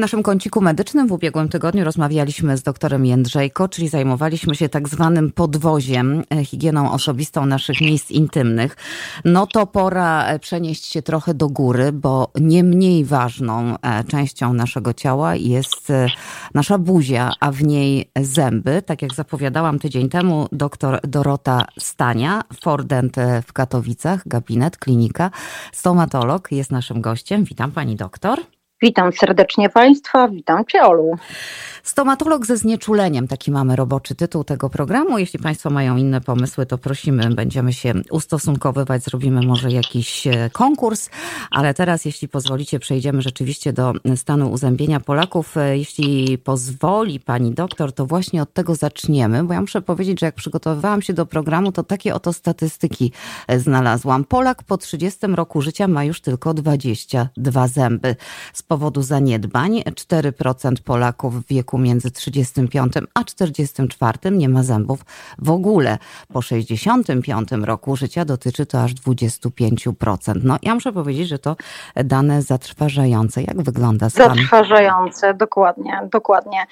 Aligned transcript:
naszym 0.00 0.22
kąciku 0.22 0.60
medycznym 0.60 1.08
w 1.08 1.12
ubiegłym 1.12 1.48
tygodniu 1.48 1.84
rozmawialiśmy 1.84 2.56
z 2.56 2.62
doktorem 2.62 3.06
Jędrzejko, 3.06 3.68
czyli 3.68 3.88
zajmowaliśmy 3.88 4.54
się 4.54 4.68
tak 4.68 4.88
zwanym 4.88 5.32
podwoziem, 5.32 6.22
e, 6.30 6.44
higieną 6.44 6.92
osobistą 6.92 7.46
naszych 7.46 7.80
miejsc 7.80 8.10
intymnych. 8.10 8.76
No 9.24 9.46
to 9.46 9.66
pora 9.66 10.26
e, 10.26 10.38
przenieść 10.38 10.84
się 10.86 11.02
trochę 11.02 11.34
do 11.34 11.48
góry, 11.48 11.92
bo 11.92 12.30
nie 12.40 12.64
mniej 12.64 13.04
ważną 13.04 13.74
e, 13.82 14.04
częścią 14.04 14.52
naszego 14.52 14.94
ciała 14.94 15.34
jest 15.36 15.92
nasza 16.54 16.78
buzia, 16.78 17.32
a 17.40 17.52
w 17.52 17.62
niej 17.62 18.10
zęby. 18.20 18.82
Tak 18.82 19.02
jak 19.02 19.14
zapowiadałam 19.14 19.78
tydzień 19.78 20.08
temu, 20.08 20.48
doktor 20.52 21.00
Dorota 21.02 21.64
Stania, 21.78 22.42
Fordent 22.60 23.16
w 23.46 23.52
Katowicach, 23.52 24.28
gabinet, 24.28 24.76
klinika, 24.76 25.30
stomatolog 25.72 26.52
jest 26.52 26.72
naszym 26.72 27.00
gościem. 27.00 27.44
Witam 27.44 27.72
pani 27.72 27.96
doktor. 27.96 28.59
Witam 28.82 29.12
serdecznie 29.12 29.68
Państwa, 29.68 30.28
witam 30.28 30.64
Cię 30.64 30.82
Olu. 30.82 31.16
Stomatolog 31.82 32.46
ze 32.46 32.56
znieczuleniem, 32.56 33.28
taki 33.28 33.50
mamy 33.50 33.76
roboczy 33.76 34.14
tytuł 34.14 34.44
tego 34.44 34.70
programu. 34.70 35.18
Jeśli 35.18 35.38
Państwo 35.38 35.70
mają 35.70 35.96
inne 35.96 36.20
pomysły, 36.20 36.66
to 36.66 36.78
prosimy, 36.78 37.34
będziemy 37.34 37.72
się 37.72 37.94
ustosunkowywać, 38.10 39.04
zrobimy 39.04 39.40
może 39.46 39.70
jakiś 39.70 40.26
e, 40.26 40.50
konkurs, 40.52 41.10
ale 41.50 41.74
teraz, 41.74 42.04
jeśli 42.04 42.28
pozwolicie, 42.28 42.78
przejdziemy 42.78 43.22
rzeczywiście 43.22 43.72
do 43.72 43.92
stanu 44.16 44.50
uzębienia 44.50 45.00
Polaków. 45.00 45.56
E, 45.56 45.78
jeśli 45.78 46.38
pozwoli 46.38 47.20
Pani 47.20 47.52
doktor, 47.52 47.92
to 47.92 48.06
właśnie 48.06 48.42
od 48.42 48.52
tego 48.52 48.74
zaczniemy, 48.74 49.44
bo 49.44 49.54
ja 49.54 49.60
muszę 49.60 49.82
powiedzieć, 49.82 50.20
że 50.20 50.26
jak 50.26 50.34
przygotowywałam 50.34 51.02
się 51.02 51.12
do 51.12 51.26
programu, 51.26 51.72
to 51.72 51.82
takie 51.82 52.14
oto 52.14 52.32
statystyki 52.32 53.12
e, 53.48 53.60
znalazłam. 53.60 54.24
Polak 54.24 54.62
po 54.62 54.76
30 54.76 55.26
roku 55.26 55.62
życia 55.62 55.88
ma 55.88 56.04
już 56.04 56.20
tylko 56.20 56.54
22 56.54 57.68
zęby. 57.68 58.16
Z 58.52 58.62
powodu 58.62 59.02
zaniedbań 59.02 59.82
4% 59.82 60.74
Polaków 60.84 61.44
w 61.44 61.46
wieku 61.46 61.69
wieku 61.70 61.78
między 61.78 62.10
35 62.10 62.92
a 63.14 63.24
44 63.24 64.18
nie 64.30 64.48
ma 64.48 64.62
zębów 64.62 65.00
w 65.38 65.50
ogóle. 65.50 65.98
Po 66.32 66.42
65 66.42 67.48
roku 67.64 67.96
życia 67.96 68.24
dotyczy 68.24 68.66
to 68.66 68.82
aż 68.82 68.94
25%. 68.94 70.40
No 70.42 70.56
ja 70.62 70.74
muszę 70.74 70.92
powiedzieć, 70.92 71.28
że 71.28 71.38
to 71.38 71.56
dane 71.96 72.42
zatrważające. 72.42 73.42
Jak 73.42 73.62
wygląda 73.62 74.10
stan? 74.10 74.28
Zatrważające, 74.28 75.34
dokładnie, 75.34 76.08
dokładnie. 76.12 76.66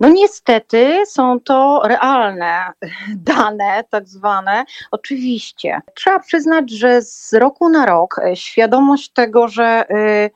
No 0.00 0.08
niestety 0.08 1.02
są 1.06 1.40
to 1.40 1.82
realne 1.84 2.72
dane, 3.32 3.84
tak 3.90 4.08
zwane. 4.08 4.64
Oczywiście. 4.90 5.80
Trzeba 5.94 6.18
przyznać, 6.18 6.70
że 6.70 7.02
z 7.02 7.32
roku 7.32 7.68
na 7.68 7.86
rok 7.86 8.20
świadomość 8.34 9.12
tego, 9.12 9.48
że 9.48 9.84
y, 9.90 10.30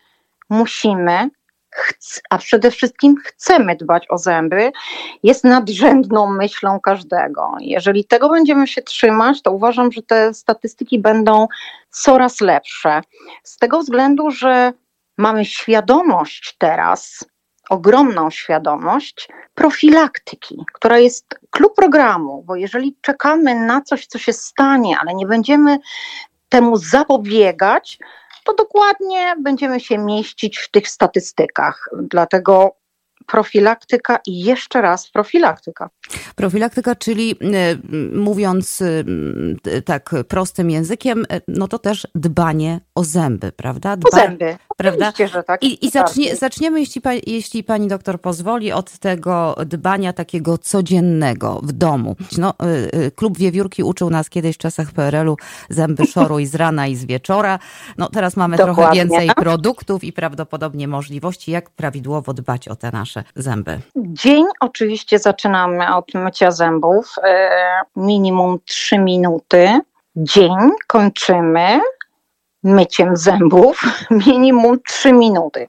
musimy 0.51 1.31
a 2.31 2.39
przede 2.39 2.71
wszystkim 2.71 3.17
chcemy 3.25 3.77
dbać 3.77 4.07
o 4.11 4.19
zęby, 4.19 4.73
jest 5.23 5.45
nadrzędną 5.45 6.33
myślą 6.33 6.81
każdego. 6.81 7.53
Jeżeli 7.61 8.05
tego 8.05 8.29
będziemy 8.29 8.67
się 8.67 8.83
trzymać, 8.83 9.43
to 9.43 9.53
uważam, 9.53 9.93
że 9.93 10.03
te 10.03 10.35
statystyki 10.35 10.99
będą 10.99 11.49
coraz 11.91 12.41
lepsze. 12.41 13.01
Z 13.43 13.57
tego 13.57 13.81
względu, 13.81 14.31
że 14.31 14.73
mamy 15.19 15.45
świadomość 15.45 16.55
teraz, 16.59 17.25
ogromną 17.71 18.31
świadomość 18.31 19.29
profilaktyki, 19.55 20.65
która 20.75 20.99
jest 20.99 21.41
klub 21.51 21.75
programu, 21.75 22.43
bo 22.47 22.57
jeżeli 22.57 22.97
czekamy 23.01 23.55
na 23.55 23.81
coś, 23.81 24.07
co 24.07 24.19
się 24.19 24.33
stanie, 24.33 24.97
ale 25.01 25.15
nie 25.15 25.27
będziemy 25.27 25.79
temu 26.49 26.77
zapobiegać, 26.77 27.99
to 28.49 28.55
dokładnie 28.55 29.35
będziemy 29.43 29.81
się 29.81 29.99
mieścić 29.99 30.59
w 30.59 30.71
tych 30.71 30.89
statystykach. 30.89 31.89
Dlatego 32.03 32.77
profilaktyka 33.29 34.19
i 34.27 34.41
jeszcze 34.41 34.83
raz 34.83 35.11
profilaktyka. 35.11 35.91
Profilaktyka, 36.35 36.95
czyli 36.95 37.31
e, 37.33 37.77
mówiąc 38.13 38.83
e, 38.83 39.83
tak 39.83 40.15
prostym 40.29 40.71
językiem, 40.71 41.25
e, 41.31 41.41
no 41.49 41.69
to 41.69 41.79
też 41.79 42.07
dbanie 42.15 42.81
o 42.95 43.05
zęby, 43.05 43.53
prawda? 43.53 43.97
Dba, 43.97 44.09
o 44.09 44.21
zęby, 44.21 44.57
prawda? 44.77 45.13
że 45.33 45.43
tak. 45.43 45.63
I, 45.63 45.87
i 45.87 45.91
zacznie, 45.91 46.37
zaczniemy, 46.37 46.81
jeśli, 46.81 47.03
jeśli 47.27 47.65
pani 47.65 47.89
doktor 47.89 48.21
pozwoli, 48.21 48.73
od 48.73 48.99
tego 48.99 49.57
dbania 49.67 50.13
takiego 50.13 50.59
codziennego 50.59 51.61
w 51.63 51.73
domu. 51.73 52.17
No, 52.39 52.55
klub 53.17 53.39
Wiewiórki 53.39 53.83
uczył 53.83 54.11
nas 54.11 54.31
kiedyś 54.31 54.57
w 54.57 54.59
czasach 54.59 54.93
PRL-u 54.93 55.37
zęby 55.69 56.07
szoruj 56.07 56.47
z 56.47 56.55
rana 56.55 56.87
i 56.87 56.97
z 56.97 57.05
wieczora. 57.05 57.59
No 57.99 58.09
teraz 58.09 58.37
mamy 58.37 58.57
Dokładnie. 58.57 58.75
trochę 58.75 58.95
więcej 58.95 59.31
produktów 59.37 60.05
i 60.05 60.13
prawdopodobnie 60.13 60.89
możliwości, 60.89 61.51
jak 61.51 61.71
prawidłowo 61.71 62.35
dbać 62.35 62.69
o 62.69 62.77
te 62.77 62.91
nasze 62.91 63.18
nasze 63.19 63.43
zęby? 63.43 63.79
Dzień 63.97 64.45
oczywiście 64.61 65.19
zaczynamy 65.19 65.95
od 65.95 66.15
mycia 66.15 66.51
zębów, 66.51 67.15
e, 67.23 67.81
minimum 67.97 68.59
3 68.65 68.99
minuty. 68.99 69.81
Dzień 70.17 70.57
kończymy 70.87 71.81
myciem 72.63 73.17
zębów, 73.17 73.83
minimum 74.27 74.79
3 74.87 75.13
minuty. 75.13 75.69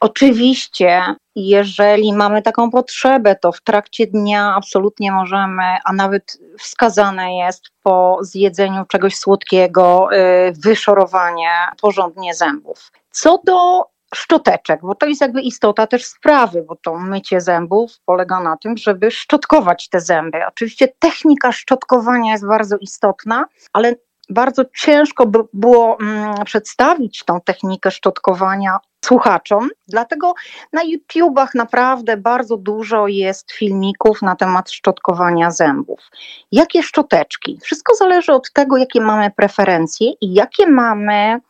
Oczywiście, 0.00 1.02
jeżeli 1.36 2.12
mamy 2.12 2.42
taką 2.42 2.70
potrzebę, 2.70 3.36
to 3.36 3.52
w 3.52 3.60
trakcie 3.60 4.06
dnia 4.06 4.54
absolutnie 4.56 5.12
możemy, 5.12 5.62
a 5.84 5.92
nawet 5.92 6.38
wskazane 6.58 7.36
jest 7.36 7.64
po 7.82 8.18
zjedzeniu 8.20 8.84
czegoś 8.84 9.16
słodkiego, 9.16 10.08
e, 10.12 10.52
wyszorowanie 10.52 11.50
porządnie 11.80 12.34
zębów. 12.34 12.92
Co 13.10 13.40
do 13.44 13.84
szczoteczek, 14.14 14.80
bo 14.82 14.94
to 14.94 15.06
jest 15.06 15.20
jakby 15.20 15.40
istota 15.40 15.86
też 15.86 16.04
sprawy, 16.04 16.62
bo 16.62 16.76
to 16.76 16.98
mycie 16.98 17.40
zębów 17.40 17.92
polega 18.04 18.40
na 18.40 18.56
tym, 18.56 18.76
żeby 18.76 19.10
szczotkować 19.10 19.88
te 19.88 20.00
zęby. 20.00 20.38
Oczywiście 20.48 20.88
technika 20.98 21.52
szczotkowania 21.52 22.32
jest 22.32 22.46
bardzo 22.46 22.76
istotna, 22.76 23.44
ale 23.72 23.94
bardzo 24.30 24.62
ciężko 24.76 25.26
by 25.26 25.38
było 25.52 25.98
mm, 26.00 26.44
przedstawić 26.44 27.24
tą 27.24 27.40
technikę 27.40 27.90
szczotkowania 27.90 28.78
słuchaczom. 29.04 29.68
Dlatego 29.88 30.34
na 30.72 30.82
YouTubach 30.82 31.54
naprawdę 31.54 32.16
bardzo 32.16 32.56
dużo 32.56 33.06
jest 33.06 33.52
filmików 33.52 34.22
na 34.22 34.36
temat 34.36 34.70
szczotkowania 34.70 35.50
zębów. 35.50 36.00
Jakie 36.52 36.82
szczoteczki? 36.82 37.58
Wszystko 37.62 37.94
zależy 37.94 38.32
od 38.32 38.52
tego, 38.52 38.76
jakie 38.76 39.00
mamy 39.00 39.30
preferencje 39.30 40.10
i 40.20 40.34
jakie 40.34 40.66
mamy 40.66 41.40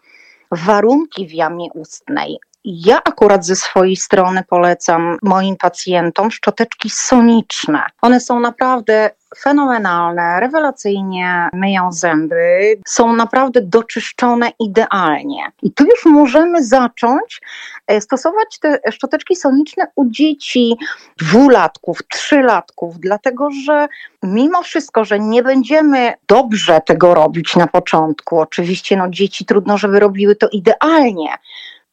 warunki 0.50 1.26
w 1.26 1.32
jamie 1.32 1.68
ustnej. 1.74 2.38
Ja 2.64 3.00
akurat 3.04 3.46
ze 3.46 3.56
swojej 3.56 3.96
strony 3.96 4.44
polecam 4.48 5.18
moim 5.22 5.56
pacjentom 5.56 6.30
szczoteczki 6.30 6.90
soniczne. 6.90 7.82
One 8.02 8.20
są 8.20 8.40
naprawdę 8.40 9.10
fenomenalne, 9.38 10.40
rewelacyjnie 10.40 11.48
myją 11.52 11.92
zęby, 11.92 12.80
są 12.86 13.12
naprawdę 13.12 13.60
doczyszczone 13.60 14.52
idealnie. 14.60 15.52
I 15.62 15.72
tu 15.72 15.84
już 15.84 16.04
możemy 16.04 16.64
zacząć 16.64 17.40
e, 17.86 18.00
stosować 18.00 18.58
te 18.58 18.78
szczoteczki 18.90 19.36
soniczne 19.36 19.86
u 19.94 20.10
dzieci 20.10 20.76
dwulatków, 21.18 21.98
trzylatków, 22.08 23.00
dlatego 23.00 23.48
że 23.64 23.88
mimo 24.22 24.62
wszystko, 24.62 25.04
że 25.04 25.18
nie 25.18 25.42
będziemy 25.42 26.14
dobrze 26.28 26.80
tego 26.86 27.14
robić 27.14 27.56
na 27.56 27.66
początku, 27.66 28.40
oczywiście 28.40 28.96
no 28.96 29.08
dzieci 29.10 29.44
trudno, 29.44 29.78
żeby 29.78 30.00
robiły 30.00 30.36
to 30.36 30.48
idealnie, 30.48 31.28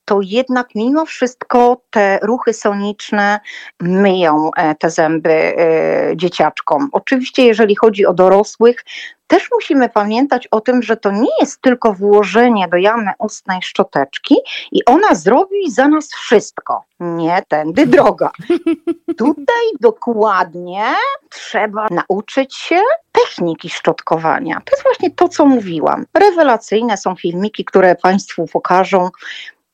to 0.08 0.20
jednak 0.22 0.68
mimo 0.76 1.06
wszystko 1.06 1.82
te 1.90 2.20
ruchy 2.24 2.54
soniczne 2.54 3.40
myją 3.82 4.50
e, 4.58 4.76
te 4.76 4.90
zęby 4.90 5.34
e, 5.34 6.12
dzieciaczkom. 6.16 6.90
Oczywiście, 6.92 7.46
jeżeli 7.46 7.76
chodzi 7.76 8.06
o 8.06 8.14
dorosłych, 8.14 8.84
też 9.28 9.50
musimy 9.52 9.90
pamiętać 9.90 10.48
o 10.48 10.62
tym, 10.62 10.84
że 10.84 10.98
to 10.98 11.12
nie 11.12 11.30
jest 11.42 11.62
tylko 11.62 11.94
włożenie 11.94 12.68
do 12.68 12.78
jamy 12.78 13.12
ustnej 13.20 13.62
szczoteczki 13.62 14.36
i 14.72 14.86
ona 14.86 15.16
zrobi 15.16 15.72
za 15.72 15.88
nas 15.88 16.10
wszystko. 16.14 16.84
Nie 17.00 17.42
tędy 17.48 17.88
droga. 17.88 18.32
Tutaj 19.18 19.66
dokładnie 19.80 20.84
trzeba 21.30 21.88
nauczyć 21.92 22.56
się 22.56 22.82
techniki 23.12 23.70
szczotkowania. 23.70 24.62
To 24.66 24.72
jest 24.72 24.84
właśnie 24.84 25.12
to, 25.12 25.30
co 25.30 25.46
mówiłam. 25.46 26.06
Rewelacyjne 26.14 26.98
są 26.98 27.16
filmiki, 27.16 27.66
które 27.66 27.96
Państwu 27.96 28.46
pokażą 28.54 29.10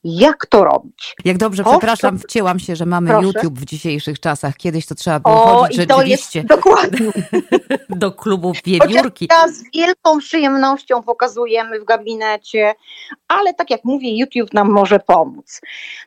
jak 0.04 0.46
to 0.46 0.64
robić. 0.64 1.16
Jak 1.26 1.38
dobrze, 1.38 1.64
przepraszam, 1.64 2.20
wcięłam 2.20 2.60
się, 2.60 2.76
że 2.76 2.86
mamy 2.86 3.10
Proszę. 3.10 3.28
YouTube 3.28 3.60
w 3.60 3.66
dzisiejszych 3.66 4.20
czasach. 4.20 4.58
Kiedyś 4.58 4.86
to 4.86 4.96
trzeba 4.96 5.20
było 5.20 5.44
o, 5.44 5.58
chodzić 5.58 5.78
rzeczywiście 5.78 6.44
dokładnie. 6.44 7.12
do 7.90 8.12
klubu 8.12 8.54
wiewiórki. 8.66 9.28
Chociaż 9.32 9.52
z 9.52 9.64
wielką 9.74 10.20
przyjemnością 10.20 11.04
pokazujemy 11.04 11.80
w 11.80 11.84
gabinecie, 11.84 12.74
ale 13.28 13.54
tak 13.54 13.70
jak 13.70 13.84
mówię, 13.84 14.18
YouTube 14.18 14.54
nam 14.54 14.70
może 14.70 15.00
pomóc. 15.00 15.62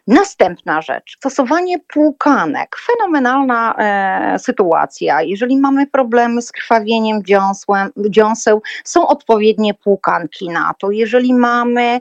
Następna 0.07 0.83
rzecz, 0.83 1.17
stosowanie 1.17 1.79
płukanek. 1.79 2.77
Fenomenalna 2.87 3.75
e, 3.79 4.39
sytuacja. 4.39 5.23
Jeżeli 5.23 5.57
mamy 5.57 5.87
problemy 5.87 6.43
z 6.43 6.53
krwawieniem 6.53 7.25
dziąsłem, 7.25 7.91
dziąseł, 8.09 8.63
są 8.85 9.07
odpowiednie 9.07 9.75
płukanki 9.75 10.49
na 10.49 10.75
to. 10.79 10.91
Jeżeli 10.91 11.35
mamy 11.35 12.01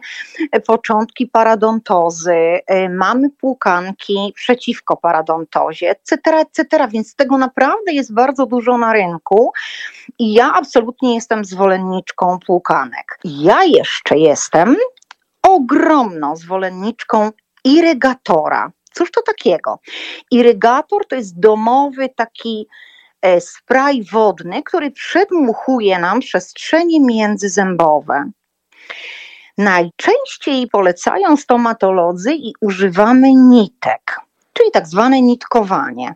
początki 0.66 1.28
paradontu, 1.28 1.85
paradontozy, 1.86 2.60
y, 2.72 2.90
mamy 2.90 3.30
płukanki 3.30 4.34
przeciwko 4.36 4.98
paradontozie, 4.98 5.90
etc., 5.90 6.18
etc., 6.40 6.88
więc 6.90 7.16
tego 7.16 7.38
naprawdę 7.38 7.94
jest 7.94 8.14
bardzo 8.14 8.46
dużo 8.46 8.78
na 8.78 8.94
rynku 8.94 9.52
i 10.20 10.34
ja 10.34 10.54
absolutnie 10.54 11.16
jestem 11.16 11.46
zwolenniczką 11.46 12.40
płukanek. 12.46 13.20
Ja 13.24 13.64
jeszcze 13.64 14.18
jestem 14.18 14.76
ogromną 15.44 16.36
zwolenniczką 16.36 17.32
irygatora. 17.64 18.72
Cóż 18.94 19.12
to 19.12 19.22
takiego? 19.22 19.80
Irygator 20.32 21.08
to 21.08 21.16
jest 21.16 21.40
domowy 21.40 22.10
taki 22.10 22.68
e, 23.22 23.42
spray 23.42 24.04
wodny, 24.12 24.64
który 24.64 24.92
przedmuchuje 24.92 26.00
nam 26.00 26.20
przestrzenie 26.20 27.00
międzyzębowe. 27.00 28.32
Najczęściej 29.58 30.68
polecają 30.68 31.38
stomatolodzy 31.38 32.34
i 32.34 32.54
używamy 32.62 33.34
nitek, 33.34 34.22
czyli 34.54 34.72
tak 34.72 34.88
zwane 34.88 35.22
nitkowanie. 35.22 36.16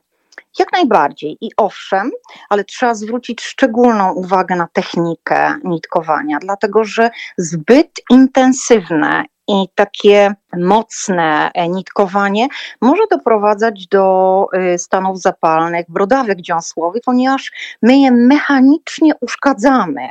Jak 0.60 0.72
najbardziej 0.72 1.38
i 1.42 1.50
owszem, 1.58 2.12
ale 2.50 2.64
trzeba 2.64 2.94
zwrócić 2.94 3.42
szczególną 3.42 4.14
uwagę 4.14 4.56
na 4.56 4.68
technikę 4.74 5.56
nitkowania, 5.64 6.40
dlatego 6.40 6.84
że 6.84 7.10
zbyt 7.38 7.92
intensywne 8.10 9.24
i 9.48 9.68
takie 9.76 10.34
mocne 10.58 11.52
nitkowanie 11.70 12.48
może 12.82 13.04
doprowadzać 13.12 13.88
do 13.88 14.48
y, 14.74 14.78
stanów 14.78 15.22
zapalnych, 15.22 15.86
brodawek 15.90 16.42
dziąsłowych, 16.42 17.02
ponieważ 17.06 17.52
my 17.82 17.98
je 17.98 18.12
mechanicznie 18.12 19.14
uszkadzamy. 19.22 20.10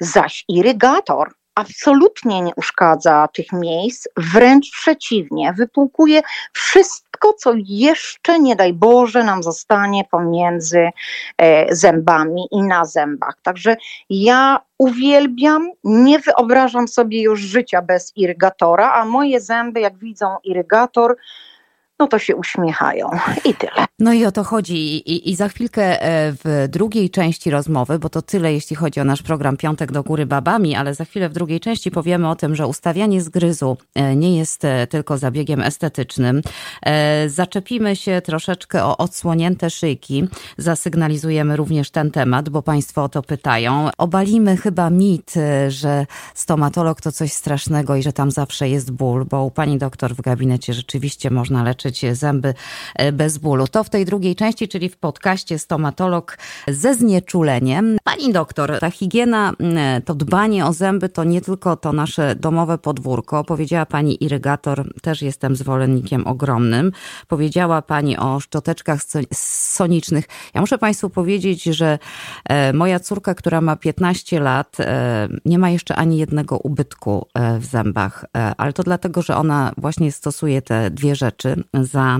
Zaś 0.00 0.44
irygator 0.48 1.32
absolutnie 1.54 2.42
nie 2.42 2.54
uszkadza 2.56 3.28
tych 3.28 3.52
miejsc, 3.52 4.08
wręcz 4.16 4.70
przeciwnie, 4.70 5.52
wypłukuje 5.52 6.22
wszystko, 6.52 7.32
co 7.32 7.52
jeszcze, 7.56 8.38
nie 8.38 8.56
daj 8.56 8.72
Boże, 8.72 9.24
nam 9.24 9.42
zostanie 9.42 10.04
pomiędzy 10.10 10.88
e, 11.38 11.74
zębami 11.74 12.48
i 12.50 12.62
na 12.62 12.84
zębach. 12.84 13.36
Także 13.42 13.76
ja 14.10 14.60
uwielbiam, 14.78 15.70
nie 15.84 16.18
wyobrażam 16.18 16.88
sobie 16.88 17.22
już 17.22 17.40
życia 17.40 17.82
bez 17.82 18.12
irygatora, 18.16 18.92
a 18.92 19.04
moje 19.04 19.40
zęby, 19.40 19.80
jak 19.80 19.98
widzą 19.98 20.36
irygator, 20.44 21.16
no 21.98 22.06
to 22.06 22.18
się 22.18 22.36
uśmiechają 22.36 23.10
i 23.44 23.54
tyle. 23.54 23.86
No 23.98 24.12
i 24.12 24.24
o 24.24 24.32
to 24.32 24.44
chodzi. 24.44 24.74
I, 24.96 25.30
I, 25.30 25.36
za 25.36 25.48
chwilkę 25.48 26.02
e, 26.02 26.32
w 26.32 26.68
drugiej 26.68 27.10
części 27.10 27.50
rozmowy, 27.50 27.98
bo 27.98 28.08
to 28.08 28.22
tyle 28.22 28.52
jeśli 28.52 28.76
chodzi 28.76 29.00
o 29.00 29.04
nasz 29.04 29.22
program 29.22 29.56
Piątek 29.56 29.92
do 29.92 30.02
Góry 30.02 30.26
Babami, 30.26 30.76
ale 30.76 30.94
za 30.94 31.04
chwilę 31.04 31.28
w 31.28 31.32
drugiej 31.32 31.60
części 31.60 31.90
powiemy 31.90 32.28
o 32.28 32.36
tym, 32.36 32.54
że 32.54 32.66
ustawianie 32.66 33.22
zgryzu 33.22 33.76
e, 33.94 34.16
nie 34.16 34.38
jest 34.38 34.64
e, 34.64 34.86
tylko 34.86 35.18
zabiegiem 35.18 35.60
estetycznym. 35.60 36.42
Zaczepimy 37.26 37.96
się 37.96 38.22
troszeczkę 38.24 38.84
o 38.84 38.96
odsłonięte 38.96 39.70
szyjki. 39.70 40.28
Zasygnalizujemy 40.58 41.56
również 41.56 41.90
ten 41.90 42.10
temat, 42.10 42.48
bo 42.48 42.62
Państwo 42.62 43.04
o 43.04 43.08
to 43.08 43.22
pytają. 43.22 43.88
Obalimy 43.98 44.56
chyba 44.56 44.90
mit, 44.90 45.34
że 45.68 46.06
stomatolog 46.34 47.00
to 47.00 47.12
coś 47.12 47.32
strasznego 47.32 47.96
i 47.96 48.02
że 48.02 48.12
tam 48.12 48.30
zawsze 48.30 48.68
jest 48.68 48.90
ból, 48.90 49.24
bo 49.24 49.44
u 49.44 49.50
Pani 49.50 49.78
doktor 49.78 50.14
w 50.14 50.20
gabinecie 50.20 50.74
rzeczywiście 50.74 51.30
można 51.30 51.62
leczyć 51.62 51.83
leczyć 51.84 52.18
zęby 52.18 52.54
e, 52.94 53.12
bez 53.12 53.38
bólu. 53.38 53.66
To 53.68 53.84
w 53.84 53.90
tej 53.90 54.04
drugiej 54.04 54.36
części, 54.36 54.68
czyli 54.68 54.88
w 54.88 54.96
podcaście 54.96 55.58
Stomatolog 55.58 56.38
ze 56.68 56.94
znieczuleniem. 56.94 57.96
Pani 58.04 58.32
doktor, 58.32 58.78
ta 58.80 58.90
higiena, 58.90 59.52
to 60.04 60.14
dbanie 60.14 60.66
o 60.66 60.72
zęby 60.72 61.08
to 61.08 61.24
nie 61.24 61.40
tylko 61.40 61.76
to 61.76 61.92
nasze 61.92 62.34
domowe 62.34 62.78
podwórko. 62.78 63.44
Powiedziała 63.44 63.86
pani 63.86 64.24
irygator, 64.24 65.00
też 65.02 65.22
jestem 65.22 65.56
zwolennikiem 65.56 66.26
ogromnym. 66.26 66.92
Powiedziała 67.28 67.82
pani 67.82 68.16
o 68.16 68.40
szczoteczkach 68.40 69.00
sonicznych. 69.34 70.24
Ja 70.54 70.60
muszę 70.60 70.78
państwu 70.78 71.10
powiedzieć, 71.10 71.64
że 71.64 71.98
e, 72.48 72.72
moja 72.72 73.00
córka, 73.00 73.34
która 73.34 73.60
ma 73.60 73.76
15 73.76 74.40
lat, 74.40 74.76
e, 74.80 75.28
nie 75.44 75.58
ma 75.58 75.70
jeszcze 75.70 75.96
ani 75.96 76.18
jednego 76.18 76.58
ubytku 76.58 77.26
w 77.58 77.64
zębach, 77.64 78.24
ale 78.56 78.72
to 78.72 78.82
dlatego, 78.82 79.22
że 79.22 79.36
ona 79.36 79.72
właśnie 79.76 80.12
stosuje 80.12 80.62
te 80.62 80.90
dwie 80.90 81.16
rzeczy 81.16 81.64
za, 81.82 82.18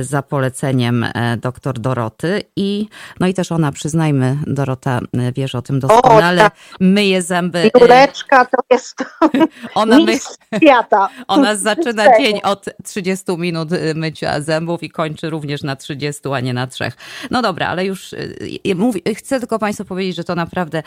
za 0.00 0.22
poleceniem 0.22 1.04
e, 1.04 1.36
doktor 1.36 1.78
Doroty 1.78 2.42
i 2.56 2.88
no 3.20 3.26
i 3.26 3.34
też 3.34 3.52
ona, 3.52 3.72
przyznajmy, 3.72 4.38
Dorota 4.46 5.00
e, 5.18 5.32
wiesz 5.32 5.54
o 5.54 5.62
tym 5.62 5.80
doskonale, 5.80 6.46
o, 6.46 6.50
tak. 6.50 6.56
myje 6.80 7.22
zęby. 7.22 7.58
E, 7.58 7.80
Juleczka 7.80 8.44
to 8.44 8.56
jest 8.70 9.04
ona 9.74 9.98
my, 9.98 10.18
świata. 10.56 11.08
Ona 11.28 11.56
zaczyna 11.56 12.18
dzień 12.18 12.40
od 12.42 12.64
30 12.84 13.24
minut 13.38 13.68
mycia 13.94 14.40
zębów 14.40 14.82
i 14.82 14.90
kończy 14.90 15.30
również 15.30 15.62
na 15.62 15.76
30, 15.76 16.22
a 16.34 16.40
nie 16.40 16.54
na 16.54 16.66
trzech. 16.66 16.96
No 17.30 17.42
dobra, 17.42 17.68
ale 17.68 17.86
już 17.86 18.14
mówię, 18.76 19.00
chcę 19.14 19.40
tylko 19.40 19.58
Państwu 19.58 19.84
powiedzieć, 19.84 20.16
że 20.16 20.24
to 20.24 20.34
naprawdę 20.34 20.82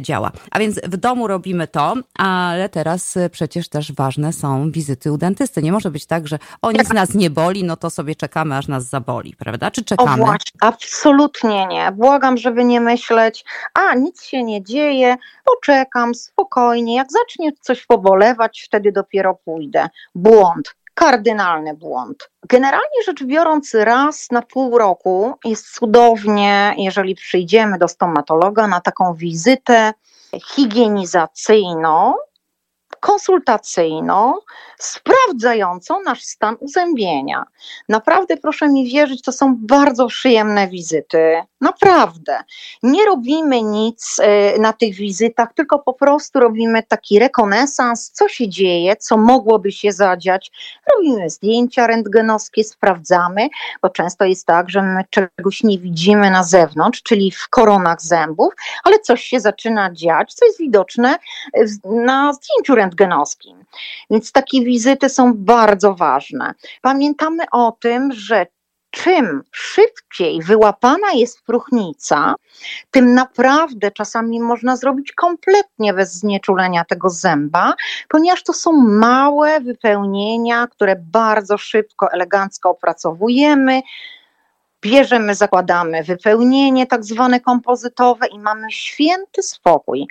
działa. 0.00 0.32
A 0.50 0.58
więc 0.58 0.80
w 0.84 0.96
domu 0.96 1.26
robimy 1.26 1.68
to, 1.68 1.94
ale 2.18 2.68
teraz 2.68 3.18
przecież 3.30 3.68
też 3.68 3.92
ważne 3.92 4.32
są 4.32 4.70
wizyty 4.70 5.12
u 5.12 5.18
dentysty. 5.18 5.62
Nie 5.62 5.72
może 5.72 5.90
być 5.90 6.06
tak, 6.06 6.28
że 6.28 6.38
o 6.62 6.72
nic 6.72 6.88
nas 6.88 7.14
nie 7.14 7.30
boli, 7.30 7.39
no 7.64 7.76
to 7.76 7.90
sobie 7.90 8.14
czekamy, 8.14 8.56
aż 8.56 8.68
nas 8.68 8.84
zaboli, 8.84 9.36
prawda? 9.38 9.70
Czy 9.70 9.84
czekamy? 9.84 10.22
O 10.22 10.26
właśnie, 10.26 10.58
absolutnie 10.60 11.66
nie. 11.66 11.92
Błagam, 11.92 12.36
żeby 12.36 12.64
nie 12.64 12.80
myśleć, 12.80 13.44
a 13.74 13.94
nic 13.94 14.22
się 14.22 14.42
nie 14.44 14.62
dzieje, 14.62 15.16
poczekam 15.44 16.14
spokojnie, 16.14 16.96
jak 16.96 17.08
zacznie 17.12 17.52
coś 17.60 17.86
pobolewać, 17.86 18.62
wtedy 18.66 18.92
dopiero 18.92 19.34
pójdę. 19.34 19.88
Błąd 20.14 20.74
kardynalny 20.94 21.74
błąd. 21.74 22.30
Generalnie 22.48 23.02
rzecz 23.06 23.24
biorąc, 23.24 23.74
raz 23.74 24.30
na 24.30 24.42
pół 24.42 24.78
roku 24.78 25.34
jest 25.44 25.74
cudownie, 25.74 26.74
jeżeli 26.78 27.14
przyjdziemy 27.14 27.78
do 27.78 27.88
stomatologa 27.88 28.66
na 28.66 28.80
taką 28.80 29.14
wizytę 29.14 29.92
higienizacyjną, 30.54 32.14
konsultacyjną, 33.00 34.34
sprawdzającą 34.78 36.02
nasz 36.02 36.22
stan 36.22 36.56
uzębienia. 36.60 37.44
Naprawdę 37.88 38.36
proszę 38.36 38.68
mi 38.68 38.90
wierzyć, 38.90 39.22
to 39.22 39.32
są 39.32 39.56
bardzo 39.58 40.06
przyjemne 40.06 40.68
wizyty. 40.68 41.42
Naprawdę. 41.60 42.42
Nie 42.82 43.04
robimy 43.04 43.62
nic 43.62 44.16
e, 44.22 44.58
na 44.58 44.72
tych 44.72 44.94
wizytach, 44.94 45.48
tylko 45.54 45.78
po 45.78 45.94
prostu 45.94 46.40
robimy 46.40 46.82
taki 46.82 47.18
rekonesans, 47.18 48.10
co 48.10 48.28
się 48.28 48.48
dzieje, 48.48 48.96
co 48.96 49.16
mogłoby 49.16 49.72
się 49.72 49.92
zadziać. 49.92 50.50
Robimy 50.94 51.30
zdjęcia 51.30 51.86
rentgenowskie, 51.86 52.64
sprawdzamy, 52.64 53.48
bo 53.82 53.88
często 53.88 54.24
jest 54.24 54.46
tak, 54.46 54.70
że 54.70 54.82
my 54.82 55.04
czegoś 55.10 55.62
nie 55.62 55.78
widzimy 55.78 56.30
na 56.30 56.44
zewnątrz, 56.44 57.02
czyli 57.02 57.30
w 57.30 57.48
koronach 57.48 58.02
zębów, 58.02 58.54
ale 58.84 58.98
coś 58.98 59.24
się 59.24 59.40
zaczyna 59.40 59.92
dziać, 59.92 60.34
co 60.34 60.44
jest 60.46 60.58
widoczne 60.58 61.18
na 61.84 62.32
zdjęciu 62.32 62.74
rentgenowskim. 62.74 62.89
Więc 64.10 64.32
takie 64.32 64.64
wizyty 64.64 65.08
są 65.08 65.34
bardzo 65.34 65.94
ważne. 65.94 66.54
Pamiętamy 66.82 67.44
o 67.52 67.72
tym, 67.80 68.12
że 68.12 68.46
czym 68.90 69.42
szybciej 69.52 70.42
wyłapana 70.42 71.12
jest 71.14 71.42
próchnica, 71.42 72.34
tym 72.90 73.14
naprawdę 73.14 73.90
czasami 73.90 74.40
można 74.40 74.76
zrobić 74.76 75.12
kompletnie 75.12 75.94
bez 75.94 76.12
znieczulenia 76.12 76.84
tego 76.84 77.10
zęba, 77.10 77.74
ponieważ 78.08 78.42
to 78.42 78.52
są 78.52 78.72
małe 78.82 79.60
wypełnienia, 79.60 80.66
które 80.66 80.96
bardzo 80.96 81.58
szybko, 81.58 82.12
elegancko 82.12 82.70
opracowujemy. 82.70 83.82
Bierzemy, 84.82 85.34
zakładamy 85.34 86.02
wypełnienie 86.02 86.86
tak 86.86 87.04
zwane 87.04 87.40
kompozytowe 87.40 88.26
i 88.26 88.38
mamy 88.38 88.72
święty 88.72 89.42
spokój. 89.42 90.06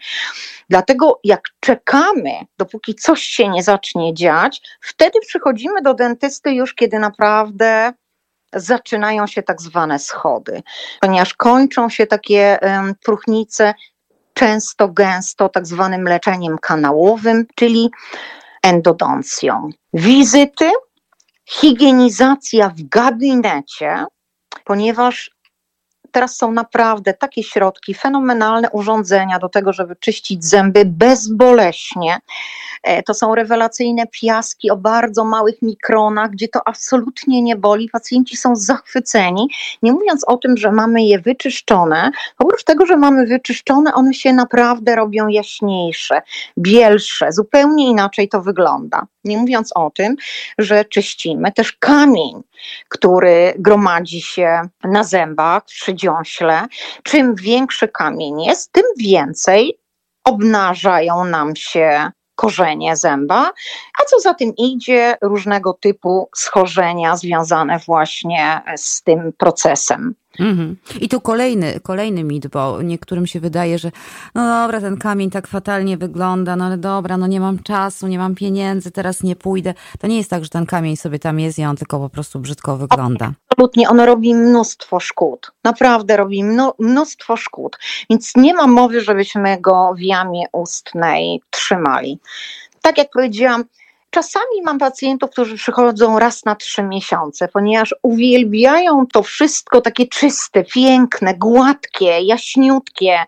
Dlatego 0.70 1.20
jak 1.24 1.42
czekamy, 1.60 2.32
dopóki 2.58 2.96
coś 2.96 3.22
się 3.24 3.48
nie 3.48 3.64
zacznie 3.64 4.14
dziać, 4.14 4.62
wtedy 4.82 5.20
przychodzimy 5.28 5.82
do 5.82 5.94
dentysty 5.94 6.52
już, 6.52 6.76
kiedy 6.76 7.00
naprawdę 7.00 7.94
zaczynają 8.54 9.28
się 9.28 9.44
tak 9.44 9.62
zwane 9.62 10.00
schody, 10.00 10.62
ponieważ 11.02 11.34
kończą 11.34 11.90
się 11.90 12.08
takie 12.08 12.60
um, 12.62 12.96
często 14.34 14.88
gęsto 14.88 15.50
tak 15.50 15.68
zwanym 15.68 16.04
leczeniem 16.04 16.58
kanałowym, 16.62 17.46
czyli 17.56 17.90
endodoncją. 18.64 19.70
Wizyty, 19.94 20.72
higienizacja 21.50 22.70
w 22.70 22.84
gabinecie, 22.84 24.06
ponieważ 24.70 25.32
teraz 26.12 26.38
są 26.38 26.52
naprawdę 26.52 27.14
takie 27.14 27.44
środki, 27.44 27.94
fenomenalne 27.94 28.70
urządzenia 28.70 29.40
do 29.40 29.50
tego, 29.50 29.74
żeby 29.74 29.96
czyścić 29.96 30.46
zęby 30.46 30.86
bezboleśnie. 30.86 32.20
E, 32.84 33.04
to 33.04 33.14
są 33.14 33.36
rewelacyjne 33.36 34.08
piaski 34.08 34.72
o 34.72 34.78
bardzo 34.78 35.26
małych 35.26 35.62
mikronach, 35.62 36.32
gdzie 36.32 36.48
to 36.48 36.60
absolutnie 36.66 37.42
nie 37.42 37.56
boli. 37.56 37.90
Pacjenci 37.90 38.38
są 38.38 38.56
zachwyceni. 38.56 39.48
Nie 39.84 39.92
mówiąc 39.92 40.24
o 40.28 40.38
tym, 40.38 40.58
że 40.58 40.72
mamy 40.72 41.04
je 41.04 41.20
wyczyszczone, 41.20 42.12
oprócz 42.38 42.64
tego, 42.64 42.86
że 42.86 42.98
mamy 42.98 43.26
wyczyszczone, 43.26 43.94
one 43.94 44.14
się 44.14 44.34
naprawdę 44.34 44.96
robią 44.96 45.28
jaśniejsze, 45.28 46.22
bielsze, 46.58 47.32
zupełnie 47.32 47.88
inaczej 47.88 48.30
to 48.30 48.42
wygląda. 48.42 49.08
Nie 49.24 49.38
mówiąc 49.38 49.72
o 49.76 49.90
tym, 49.90 50.16
że 50.58 50.86
czyścimy 50.86 51.52
też 51.52 51.74
kamień, 51.74 52.42
który 52.90 53.54
gromadzi 53.58 54.22
się 54.22 54.62
na 54.84 55.04
zębach 55.04 55.66
przy 55.66 55.94
dziąśle. 56.00 56.68
Czym 57.04 57.36
większy 57.36 57.88
kamień 57.88 58.42
jest, 58.42 58.72
tym 58.72 58.84
więcej 58.98 59.80
obnażają 60.24 61.24
nam 61.24 61.56
się 61.56 62.12
korzenie 62.36 62.96
zęba, 62.96 63.52
a 64.02 64.06
co 64.06 64.20
za 64.20 64.34
tym 64.34 64.54
idzie, 64.58 65.18
różnego 65.22 65.74
typu 65.74 66.30
schorzenia 66.36 67.18
związane 67.18 67.80
właśnie 67.80 68.62
z 68.76 69.04
tym 69.04 69.34
procesem. 69.38 70.16
Mhm. 70.40 70.76
I 71.02 71.10
tu 71.10 71.22
kolejny, 71.22 71.80
kolejny 71.80 72.24
mit, 72.24 72.48
bo 72.48 72.82
niektórym 72.82 73.28
się 73.28 73.40
wydaje, 73.40 73.80
że 73.80 73.92
no 74.36 74.62
dobra, 74.64 74.82
ten 74.82 74.98
kamień 74.98 75.30
tak 75.30 75.48
fatalnie 75.48 75.98
wygląda, 75.98 76.56
no 76.56 76.66
ale 76.66 76.78
dobra, 76.78 77.18
no 77.18 77.28
nie 77.28 77.40
mam 77.40 77.60
czasu, 77.64 78.08
nie 78.08 78.20
mam 78.20 78.36
pieniędzy, 78.36 78.92
teraz 78.92 79.24
nie 79.24 79.36
pójdę. 79.36 79.74
To 80.00 80.08
nie 80.08 80.18
jest 80.18 80.30
tak, 80.30 80.44
że 80.44 80.50
ten 80.50 80.66
kamień 80.66 80.98
sobie 80.98 81.20
tam 81.20 81.40
jest 81.40 81.60
i 81.60 81.66
on 81.66 81.76
tylko 81.76 82.00
po 82.00 82.10
prostu 82.10 82.40
brzydko 82.40 82.78
wygląda. 82.78 83.32
Absolutnie, 83.50 83.90
on 83.90 84.00
robi 84.00 84.36
mnóstwo 84.36 85.00
szkód. 85.00 85.52
Naprawdę 85.64 86.18
robi 86.18 86.44
mnóstwo 86.80 87.38
szkód. 87.38 87.78
Więc 88.10 88.36
nie 88.36 88.54
ma 88.54 88.68
mowy, 88.68 89.02
żebyśmy 89.02 89.62
go 89.62 89.94
w 89.98 90.02
jamie 90.02 90.46
ustnej 90.52 91.42
trzymali. 91.50 92.20
Tak 92.82 92.98
jak 92.98 93.08
powiedziałam, 93.14 93.64
Czasami 94.10 94.62
mam 94.64 94.80
pacjentów, 94.80 95.32
którzy 95.32 95.56
przychodzą 95.56 96.20
raz 96.20 96.46
na 96.46 96.56
trzy 96.56 96.84
miesiące, 96.84 97.48
ponieważ 97.48 97.96
uwielbiają 98.02 99.08
to 99.14 99.24
wszystko 99.24 99.82
takie 99.82 100.08
czyste, 100.08 100.64
piękne, 100.64 101.36
gładkie, 101.36 102.22
jaśniutkie, 102.22 103.26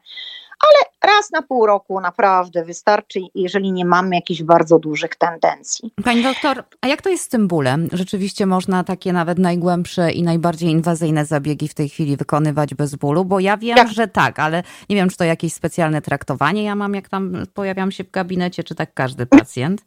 ale 0.62 1.14
raz 1.14 1.32
na 1.32 1.42
pół 1.42 1.66
roku 1.66 2.02
naprawdę 2.02 2.66
wystarczy, 2.66 3.20
jeżeli 3.36 3.72
nie 3.72 3.86
mamy 3.86 4.16
jakichś 4.16 4.44
bardzo 4.44 4.80
dużych 4.80 5.16
tendencji. 5.16 5.94
Pani 6.04 6.24
doktor, 6.24 6.64
a 6.82 6.88
jak 6.88 7.02
to 7.02 7.10
jest 7.10 7.24
z 7.24 7.30
tym 7.30 7.48
bólem? 7.48 7.88
Rzeczywiście 7.92 8.46
można 8.46 8.84
takie 8.84 9.14
nawet 9.14 9.40
najgłębsze 9.40 10.12
i 10.12 10.24
najbardziej 10.24 10.70
inwazyjne 10.70 11.26
zabiegi 11.26 11.68
w 11.68 11.74
tej 11.74 11.90
chwili 11.90 12.18
wykonywać 12.18 12.74
bez 12.74 12.96
bólu? 12.96 13.26
Bo 13.26 13.40
ja 13.40 13.58
wiem, 13.58 13.88
że 13.88 14.08
tak, 14.08 14.40
ale 14.40 14.64
nie 14.90 14.96
wiem, 14.96 15.10
czy 15.10 15.18
to 15.18 15.24
jakieś 15.24 15.54
specjalne 15.54 16.02
traktowanie 16.02 16.64
ja 16.64 16.76
mam, 16.76 16.94
jak 16.94 17.10
tam 17.10 17.34
pojawiam 17.54 17.92
się 17.92 18.04
w 18.04 18.12
gabinecie, 18.12 18.64
czy 18.64 18.76
tak 18.76 18.94
każdy 18.94 19.26
pacjent 19.26 19.86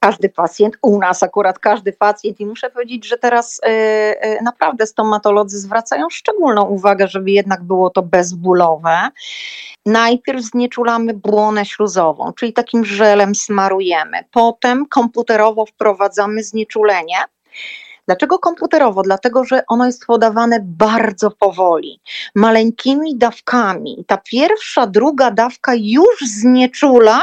każdy 0.00 0.28
pacjent, 0.28 0.76
u 0.82 0.98
nas 0.98 1.22
akurat 1.22 1.58
każdy 1.58 1.92
pacjent 1.92 2.40
i 2.40 2.46
muszę 2.46 2.70
powiedzieć, 2.70 3.06
że 3.08 3.18
teraz 3.18 3.58
y, 3.58 3.70
y, 3.70 4.42
naprawdę 4.42 4.86
stomatolodzy 4.86 5.58
zwracają 5.58 6.10
szczególną 6.10 6.62
uwagę, 6.62 7.08
żeby 7.08 7.30
jednak 7.30 7.62
było 7.62 7.90
to 7.90 8.02
bezbólowe. 8.02 9.08
Najpierw 9.86 10.42
znieczulamy 10.42 11.14
błonę 11.14 11.64
śluzową, 11.64 12.32
czyli 12.32 12.52
takim 12.52 12.84
żelem 12.84 13.34
smarujemy. 13.34 14.24
Potem 14.30 14.86
komputerowo 14.86 15.66
wprowadzamy 15.66 16.42
znieczulenie. 16.42 17.16
Dlaczego 18.06 18.38
komputerowo? 18.38 19.02
Dlatego, 19.02 19.44
że 19.44 19.66
ono 19.66 19.86
jest 19.86 20.06
podawane 20.06 20.58
bardzo 20.62 21.30
powoli, 21.30 22.00
maleńkimi 22.34 23.16
dawkami. 23.16 24.04
Ta 24.06 24.16
pierwsza, 24.16 24.86
druga 24.86 25.30
dawka 25.30 25.72
już 25.74 26.20
znieczula 26.20 27.22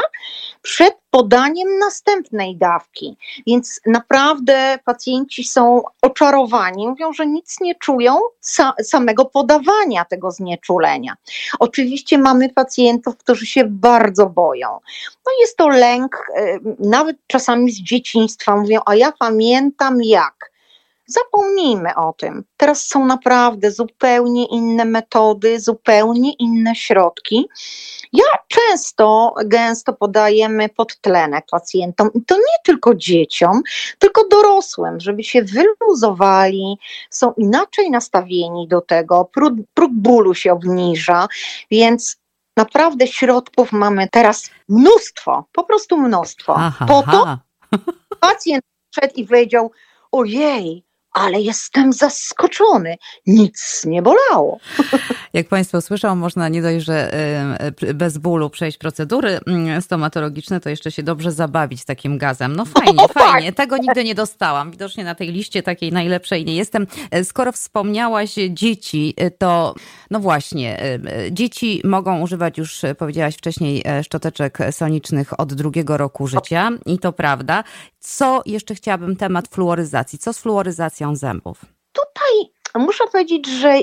przed 0.62 0.94
podaniem 1.12 1.80
następnej 1.80 2.58
dawki. 2.58 3.18
Więc 3.48 3.82
naprawdę 3.86 4.80
pacjenci 4.86 5.44
są 5.44 5.82
oczarowani, 6.02 6.88
mówią, 6.88 7.14
że 7.14 7.28
nic 7.28 7.62
nie 7.62 7.76
czują 7.76 8.20
sa 8.42 8.74
samego 8.84 9.26
podawania 9.26 10.06
tego 10.06 10.32
znieczulenia. 10.32 11.16
Oczywiście 11.60 12.18
mamy 12.18 12.50
pacjentów, 12.50 13.18
którzy 13.18 13.46
się 13.46 13.64
bardzo 13.66 14.26
boją. 14.26 14.70
No 15.26 15.32
jest 15.42 15.58
to 15.58 15.70
lęk, 15.70 16.28
y, 16.38 16.60
nawet 16.80 17.18
czasami 17.28 17.72
z 17.72 17.82
dzieciństwa 17.82 18.56
mówią, 18.56 18.80
a 18.86 18.96
ja 18.96 19.12
pamiętam 19.20 20.04
jak. 20.04 20.51
Zapomnijmy 21.08 21.96
o 21.96 22.14
tym. 22.14 22.44
Teraz 22.58 22.88
są 22.88 23.06
naprawdę 23.06 23.72
zupełnie 23.72 24.46
inne 24.46 24.86
metody, 24.86 25.60
zupełnie 25.60 26.34
inne 26.34 26.76
środki. 26.76 27.50
Ja 28.14 28.26
często, 28.48 29.36
gęsto 29.46 29.94
podajemy 29.94 30.70
podtlenek 30.70 31.46
pacjentom 31.52 32.10
i 32.14 32.26
to 32.26 32.36
nie 32.36 32.58
tylko 32.64 32.96
dzieciom, 32.96 33.62
tylko 34.00 34.28
dorosłym, 34.28 35.00
żeby 35.00 35.24
się 35.24 35.44
wyluzowali, 35.44 36.78
są 37.10 37.34
inaczej 37.38 37.92
nastawieni 37.92 38.68
do 38.68 38.82
tego, 38.82 39.26
próg, 39.26 39.54
próg 39.74 39.92
bólu 39.94 40.34
się 40.34 40.54
obniża, 40.54 41.28
więc 41.72 42.18
naprawdę 42.58 43.08
środków 43.08 43.72
mamy 43.72 44.08
teraz 44.12 44.50
mnóstwo, 44.70 45.46
po 45.52 45.64
prostu 45.64 45.98
mnóstwo. 45.98 46.56
Aha, 46.58 46.86
po 46.86 47.04
to 47.12 47.38
pacjent 48.20 48.64
wszedł 48.92 49.14
i 49.16 49.26
powiedział, 49.26 49.72
ojej, 50.12 50.84
ale 51.14 51.42
jestem 51.42 51.94
zaskoczony. 51.94 52.96
Nic 53.28 53.84
nie 53.86 54.02
bolało. 54.02 54.60
Jak 55.34 55.48
Państwo 55.48 55.82
słyszą, 55.82 56.16
można 56.16 56.50
nie 56.50 56.62
dość, 56.62 56.86
że 56.86 57.12
bez 57.94 58.18
bólu 58.18 58.50
przejść 58.50 58.78
procedury 58.78 59.40
mm, 59.48 59.82
stomatologiczne, 59.82 60.60
to 60.60 60.70
jeszcze 60.70 60.92
się 60.92 61.04
dobrze 61.04 61.32
zabawić 61.32 61.86
takim 61.86 62.18
gazem. 62.18 62.56
No 62.56 62.66
fajnie, 62.66 62.94
no, 62.94 63.08
fajnie. 63.08 63.54
Tak. 63.54 63.58
Tego 63.58 63.78
nigdy 63.78 64.04
nie 64.04 64.16
dostałam. 64.16 64.72
Widocznie 64.72 65.04
na 65.04 65.16
tej 65.16 65.32
liście 65.32 65.64
takiej 65.64 65.92
najlepszej 65.92 66.46
nie 66.46 66.56
jestem. 66.56 66.88
E, 67.12 67.24
skoro 67.24 67.52
wspomniałaś 67.52 68.36
dzieci, 68.50 69.14
e, 69.18 69.32
to 69.32 69.76
no 70.12 70.20
właśnie, 70.20 70.84
e, 70.84 71.00
dzieci 71.32 71.82
mogą 71.84 72.22
używać 72.22 72.58
już, 72.58 72.82
powiedziałaś 72.98 73.36
wcześniej, 73.36 73.84
szczoteczek 74.04 74.58
sonicznych 74.72 75.40
od 75.40 75.54
drugiego 75.54 75.98
roku 75.98 76.28
życia 76.28 76.70
i 76.86 77.00
to 77.00 77.14
prawda. 77.14 77.64
Co 78.00 78.42
jeszcze 78.46 78.76
chciałabym 78.76 79.16
temat 79.16 79.48
fluoryzacji? 79.48 80.20
Co 80.20 80.34
z 80.34 80.40
fluoryzacją 80.40 81.01
zębów? 81.16 81.66
Tutaj 81.92 82.52
muszę 82.76 83.04
powiedzieć, 83.12 83.48
że 83.48 83.74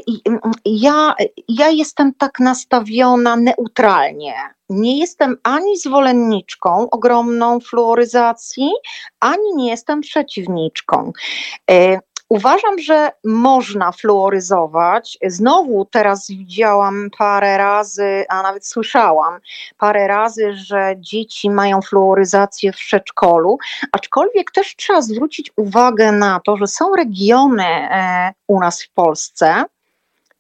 ja, 0.65 1.15
ja 1.49 1.69
jestem 1.69 2.15
tak 2.15 2.41
nastawiona 2.41 3.37
neutralnie. 3.37 4.35
Nie 4.71 4.99
jestem 4.99 5.37
ani 5.43 5.79
zwolenniczką 5.79 6.91
ogromną 6.91 7.61
fluoryzacji, 7.61 8.71
ani 9.21 9.55
nie 9.57 9.71
jestem 9.71 10.01
przeciwniczką. 10.01 11.13
Uważam, 12.29 12.79
że 12.79 13.11
można 13.25 13.93
fluoryzować. 13.93 15.19
Znowu 15.27 15.85
teraz 15.85 16.29
widziałam 16.29 17.11
parę 17.19 17.59
razy, 17.59 18.25
a 18.29 18.43
nawet 18.43 18.67
słyszałam 18.67 19.41
parę 19.79 20.09
razy, 20.09 20.55
że 20.55 20.95
dzieci 20.97 21.51
mają 21.51 21.83
fluoryzację 21.83 22.73
w 22.73 22.77
przedszkolu, 22.77 23.59
aczkolwiek 23.93 24.51
też 24.51 24.77
trzeba 24.77 25.03
zwrócić 25.03 25.53
uwagę 25.57 26.13
na 26.13 26.41
to, 26.45 26.57
że 26.57 26.67
są 26.67 26.95
regiony 26.97 27.67
e, 27.67 28.33
u 28.47 28.61
nas 28.61 28.83
w 28.83 28.91
Polsce, 28.91 29.65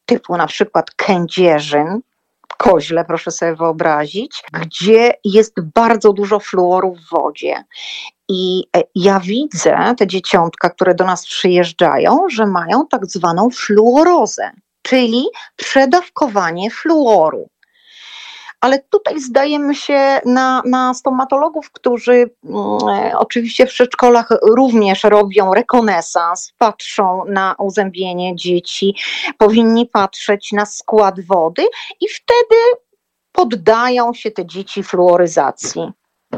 typu 0.07 0.37
na 0.37 0.47
przykład 0.47 0.91
Kędzierzyn, 0.91 2.01
Koźle, 2.59 3.05
proszę 3.05 3.31
sobie 3.31 3.55
wyobrazić, 3.55 4.43
gdzie 4.53 5.13
jest 5.25 5.55
bardzo 5.75 6.13
dużo 6.13 6.41
fluoru 6.41 6.95
w 6.95 7.09
wodzie. 7.11 7.65
I 8.29 8.65
e, 8.77 8.83
ja 8.95 9.21
widzę 9.21 9.95
te 9.99 10.07
dzieciątka, 10.07 10.71
które 10.71 10.95
do 10.95 11.05
nas 11.05 11.27
przyjeżdżają, 11.27 12.19
że 12.29 12.47
mają 12.47 12.87
tak 12.87 13.07
zwaną 13.07 13.51
fluorozę, 13.51 14.51
czyli 14.83 15.27
przedawkowanie 15.57 16.71
fluoru. 16.71 17.49
Ale 18.61 18.79
tutaj 18.79 19.21
zdajemy 19.21 19.75
się 19.75 20.21
na, 20.25 20.63
na 20.65 20.95
stomatologów, 20.95 21.71
którzy 21.73 22.13
mm, 22.13 22.79
e, 22.89 23.19
oczywiście 23.19 23.67
w 23.67 23.71
przedszkolach 23.71 24.29
również 24.43 25.05
robią 25.05 25.55
rekonesans, 25.55 26.53
patrzą 26.59 27.25
na 27.29 27.55
uzębienie 27.59 28.37
dzieci, 28.37 28.95
powinni 29.39 29.87
patrzeć 29.87 30.53
na 30.53 30.67
skład 30.67 31.21
wody 31.21 31.63
i 32.01 32.09
wtedy 32.09 32.57
poddają 33.33 34.15
się 34.15 34.31
te 34.31 34.47
dzieci 34.47 34.83
fluoryzacji. 34.83 35.93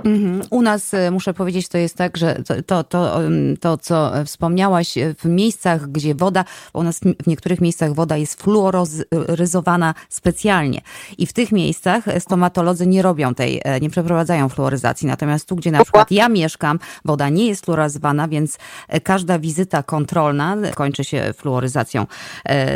Mhm. 0.04 0.42
U 0.50 0.62
nas, 0.62 0.94
e, 0.94 1.10
muszę 1.10 1.34
powiedzieć, 1.34 1.68
to 1.68 1.78
jest 1.78 1.96
tak, 1.96 2.16
że 2.16 2.34
to, 2.34 2.62
to, 2.62 2.84
to, 2.84 3.20
to, 3.60 3.76
co 3.76 4.12
wspomniałaś, 4.24 4.98
e, 4.98 5.14
w 5.14 5.24
miejscach, 5.24 5.90
gdzie 5.90 6.14
woda, 6.14 6.44
u 6.72 6.82
nas 6.82 7.00
w 7.22 7.26
niektórych 7.26 7.60
miejscach 7.60 7.94
woda 7.94 8.16
jest 8.16 8.42
fluoryzowana 8.42 9.94
specjalnie 10.08 10.80
i 11.18 11.26
w 11.26 11.32
tych 11.32 11.52
miejscach 11.52 12.04
stomatolodzy 12.18 12.86
nie 12.86 13.02
robią 13.02 13.34
tej, 13.34 13.60
e, 13.64 13.80
nie 13.80 13.90
przeprowadzają 13.90 14.48
fluoryzacji. 14.48 15.08
Natomiast 15.08 15.48
tu, 15.48 15.56
gdzie 15.56 15.70
na 15.70 15.82
przykład 15.82 16.10
ja 16.10 16.28
mieszkam, 16.28 16.78
woda 17.04 17.28
nie 17.28 17.46
jest 17.46 17.64
fluoryzowana, 17.64 18.28
więc 18.28 18.58
każda 19.02 19.38
wizyta 19.38 19.82
kontrolna 19.82 20.56
kończy 20.74 21.04
się 21.04 21.32
fluoryzacją 21.36 22.06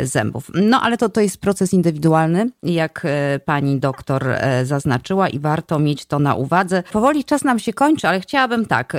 zębów. 0.03 0.51
No 0.53 0.81
ale 0.81 0.97
to, 0.97 1.09
to 1.09 1.21
jest 1.21 1.37
proces 1.37 1.73
indywidualny, 1.73 2.49
jak 2.63 3.07
pani 3.45 3.79
doktor 3.79 4.25
zaznaczyła 4.63 5.29
i 5.29 5.39
warto 5.39 5.79
mieć 5.79 6.05
to 6.05 6.19
na 6.19 6.35
uwadze 6.35 6.83
powoli 6.91 7.14
czas 7.23 7.43
nam 7.43 7.59
się 7.59 7.73
kończy, 7.73 8.07
ale 8.07 8.19
chciałabym 8.19 8.65
tak. 8.65 8.93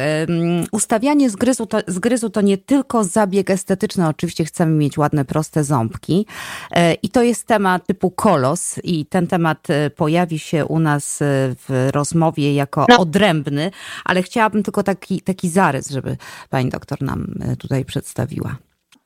Ustawianie 0.73 1.30
zgryzu 1.30 1.66
to, 1.66 1.78
zgryzu 1.87 2.30
to 2.30 2.40
nie 2.40 2.58
tylko 2.58 3.04
zabieg 3.04 3.50
estetyczny. 3.50 4.08
Oczywiście 4.08 4.44
chcemy 4.44 4.73
mieć 4.73 4.99
ładne, 4.99 5.25
proste 5.25 5.64
ząbki. 5.64 6.26
E, 6.70 6.94
I 6.94 7.08
to 7.08 7.23
jest 7.23 7.46
temat 7.46 7.87
typu 7.87 8.11
kolos. 8.11 8.80
I 8.85 9.06
ten 9.06 9.26
temat 9.26 9.70
e, 9.70 9.90
pojawi 9.90 10.38
się 10.38 10.64
u 10.64 10.78
nas 10.78 11.23
e, 11.23 11.25
w 11.68 11.88
rozmowie 11.92 12.54
jako 12.54 12.87
no. 12.88 12.99
odrębny, 12.99 13.70
ale 14.04 14.23
chciałabym 14.23 14.62
tylko 14.62 14.82
taki, 14.82 15.20
taki 15.20 15.49
zarys, 15.49 15.90
żeby 15.90 16.16
pani 16.50 16.70
doktor 16.70 17.02
nam 17.02 17.35
tutaj 17.58 17.85
przedstawiła. 17.85 18.56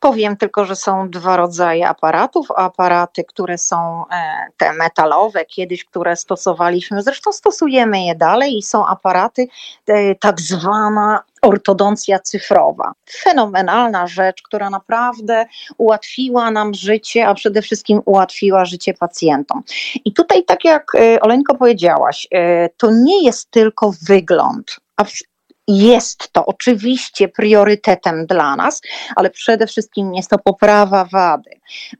Powiem 0.00 0.37
tylko, 0.37 0.64
że 0.64 0.76
są 0.76 1.11
dwa 1.11 1.37
rodzaje 1.37 1.88
aparatów. 1.88 2.47
Aparaty, 2.57 3.25
które 3.25 3.59
są 3.59 4.04
e, 4.12 4.47
te 4.57 4.73
metalowe, 4.73 5.45
kiedyś, 5.45 5.85
które 5.85 6.16
stosowaliśmy, 6.16 7.02
zresztą 7.02 7.33
stosujemy 7.33 8.04
je 8.04 8.14
dalej 8.14 8.59
i 8.59 8.62
są 8.62 8.87
aparaty 8.87 9.47
e, 9.87 10.14
tak 10.14 10.40
zwana 10.40 11.23
ortodoncja 11.42 12.19
cyfrowa. 12.19 12.92
Fenomenalna 13.11 14.07
rzecz, 14.07 14.42
która 14.42 14.71
naprawdę 14.71 15.47
ułatwiła 15.78 16.50
nam 16.50 16.75
życie, 16.75 17.26
a 17.26 17.35
przede 17.35 17.62
wszystkim 17.62 18.02
ułatwiła 18.04 18.64
życie 18.64 18.95
pacjentom. 18.95 19.62
I 20.04 20.12
tutaj, 20.12 20.45
tak 20.45 20.64
jak 20.64 20.95
e, 20.95 21.21
Oleńko 21.21 21.54
powiedziałaś, 21.54 22.28
to 22.76 22.90
nie 22.90 23.25
jest 23.25 23.50
tylko 23.50 23.92
wygląd, 24.09 24.76
jest 25.71 26.33
to 26.33 26.47
oczywiście 26.47 27.29
priorytetem 27.29 28.27
dla 28.27 28.57
nas, 28.57 28.81
ale 29.17 29.31
przede 29.31 29.67
wszystkim 29.67 30.15
jest 30.15 30.31
to 30.31 30.39
poprawa 30.39 31.05
wady. 31.05 31.50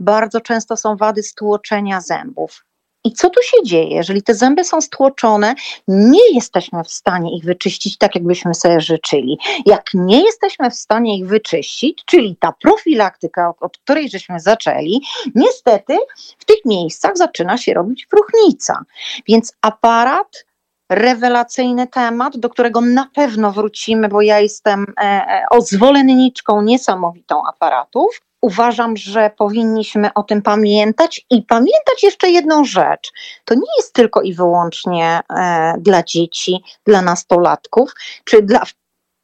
Bardzo 0.01 0.41
często 0.41 0.77
są 0.77 0.97
wady 0.97 1.23
stłoczenia 1.23 2.01
zębów. 2.01 2.65
I 3.05 3.13
co 3.13 3.31
tu 3.31 3.43
się 3.43 3.57
dzieje? 3.65 3.97
Jeżeli 3.97 4.23
te 4.23 4.35
zęby 4.35 4.65
są 4.65 4.81
stłoczone, 4.81 5.55
nie 5.89 6.35
jesteśmy 6.35 6.85
w 6.85 6.91
stanie 6.91 7.37
ich 7.37 7.45
wyczyścić 7.45 7.99
tak, 7.99 8.15
jakbyśmy 8.15 8.55
sobie 8.55 8.81
życzyli. 8.81 9.39
Jak 9.67 9.85
nie 9.95 10.25
jesteśmy 10.25 10.71
w 10.71 10.75
stanie 10.75 11.19
ich 11.19 11.27
wyczyścić, 11.27 12.03
czyli 12.07 12.37
ta 12.41 12.53
profilaktyka, 12.53 13.53
od 13.61 13.79
której 13.79 14.11
żeśmy 14.11 14.41
zaczęli, 14.41 15.01
niestety 15.35 15.99
w 16.39 16.45
tych 16.45 16.65
miejscach 16.65 17.17
zaczyna 17.17 17.59
się 17.59 17.75
robić 17.75 18.07
próchnica. 18.07 18.85
Więc 19.29 19.53
aparat 19.63 20.45
rewelacyjny 20.91 21.87
temat, 21.87 22.37
do 22.37 22.49
którego 22.49 22.81
na 22.81 23.07
pewno 23.15 23.53
wrócimy, 23.53 24.09
bo 24.09 24.23
ja 24.23 24.41
jestem 24.41 24.87
e, 24.89 25.03
e, 25.03 25.45
o 25.51 25.61
zwolenniczką 25.61 26.63
niesamowitą 26.63 27.43
aparatów. 27.47 28.21
Uważam, 28.43 28.97
że 28.97 29.31
powinniśmy 29.39 30.15
o 30.15 30.23
tym 30.23 30.43
pamiętać 30.43 31.27
i 31.31 31.43
pamiętać 31.43 32.03
jeszcze 32.03 32.31
jedną 32.31 32.65
rzecz. 32.65 33.13
To 33.45 33.55
nie 33.55 33.77
jest 33.77 33.93
tylko 33.93 34.23
i 34.23 34.35
wyłącznie 34.35 35.21
e, 35.37 35.75
dla 35.79 36.03
dzieci, 36.03 36.63
dla 36.87 37.03
nastolatków, 37.03 37.95
czy 38.25 38.43
dla 38.43 38.63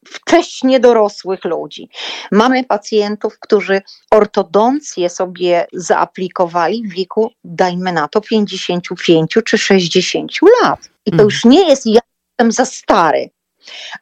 wcześnie 0.07 0.81
dorosłych 0.81 1.45
ludzi. 1.45 1.89
Mamy 2.33 2.65
pacjentów, 2.65 3.39
którzy 3.41 3.83
ortodoncję 4.11 5.11
sobie 5.11 5.67
zaaplikowali 5.73 6.89
w 6.89 6.93
wieku, 6.93 7.31
dajmy 7.45 7.93
na 7.93 8.09
to, 8.09 8.21
55 8.21 9.39
czy 9.45 9.59
60 9.59 10.33
lat. 10.63 10.96
I 11.07 11.11
to 11.11 11.15
mhm. 11.15 11.25
już 11.25 11.45
nie 11.45 11.69
jest 11.69 11.87
ja 11.87 12.01
jestem 12.39 12.53
za 12.53 12.65
stary. 12.65 13.31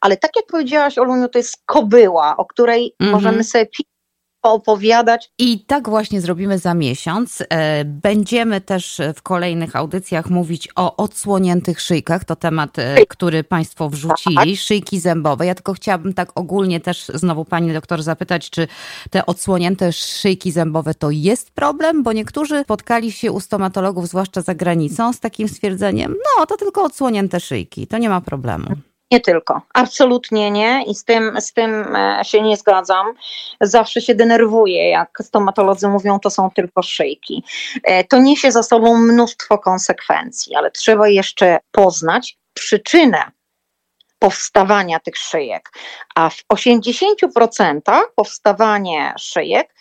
Ale 0.01 0.17
tak 0.17 0.37
jak 0.37 0.47
powiedziałaś, 0.47 0.99
Oluniu, 0.99 1.29
to 1.29 1.39
jest 1.39 1.57
kobyła, 1.67 2.37
o 2.37 2.45
której 2.45 2.95
-hmm. 3.03 3.11
możemy 3.11 3.45
sobie 3.45 3.67
poopowiadać. 4.45 5.31
I 5.39 5.65
tak 5.65 5.89
właśnie 5.89 6.21
zrobimy 6.21 6.59
za 6.59 6.75
miesiąc. 6.75 7.43
E, 7.49 7.85
będziemy 7.85 8.61
też 8.61 9.01
w 9.17 9.23
kolejnych 9.23 9.77
audycjach 9.77 10.31
mówić 10.31 10.69
o 10.77 10.97
odsłoniętych 10.97 11.81
szyjkach. 11.81 12.25
To 12.25 12.37
temat, 12.37 12.79
e, 12.79 13.07
który 13.09 13.45
Państwo 13.45 13.89
wrzucili. 13.89 14.37
Tak. 14.37 14.49
Szyjki 14.57 15.01
zębowe. 15.01 15.47
Ja 15.47 15.55
tylko 15.55 15.73
chciałabym 15.73 16.15
tak 16.15 16.31
ogólnie 16.35 16.81
też 16.81 17.07
znowu 17.15 17.45
Pani 17.45 17.73
doktor 17.73 18.03
zapytać, 18.03 18.51
czy 18.51 18.69
te 19.11 19.27
odsłonięte 19.27 19.93
szyjki 19.93 20.53
zębowe 20.53 20.95
to 20.95 21.11
jest 21.11 21.51
problem? 21.51 22.03
Bo 22.03 22.13
niektórzy 22.13 22.63
spotkali 22.63 23.13
się 23.13 23.33
u 23.33 23.41
stomatologów, 23.41 24.09
zwłaszcza 24.09 24.41
za 24.43 24.55
granicą, 24.55 25.13
z 25.13 25.21
takim 25.21 25.49
stwierdzeniem, 25.49 26.15
no 26.39 26.47
to 26.47 26.57
tylko 26.57 26.85
odsłonięte 26.85 27.41
szyjki, 27.41 27.87
to 27.87 27.99
nie 27.99 28.09
ma 28.09 28.21
problemu. 28.21 28.67
Nie 29.11 29.21
tylko, 29.21 29.63
absolutnie 29.75 30.51
nie 30.51 30.85
i 30.87 30.95
z 30.95 31.05
tym, 31.05 31.41
z 31.41 31.53
tym 31.53 31.97
e, 31.97 32.21
się 32.25 32.43
nie 32.43 32.57
zgadzam. 32.57 33.15
Zawsze 33.61 34.01
się 34.01 34.15
denerwuję, 34.15 34.89
jak 34.89 35.19
stomatolodzy 35.23 35.89
mówią, 35.89 36.19
to 36.21 36.31
są 36.31 36.51
tylko 36.51 36.83
szyjki. 36.83 37.45
E, 37.83 38.05
to 38.05 38.19
niesie 38.19 38.53
za 38.53 38.63
sobą 38.63 38.99
mnóstwo 38.99 39.59
konsekwencji, 39.59 40.55
ale 40.55 40.71
trzeba 40.71 41.09
jeszcze 41.09 41.59
poznać 41.71 42.39
przyczynę 42.55 43.31
powstawania 44.19 45.01
tych 45.01 45.17
szyjek. 45.17 45.71
A 46.15 46.31
w 46.31 46.45
80% 46.55 47.81
powstawanie 48.17 49.15
szyjek 49.19 49.75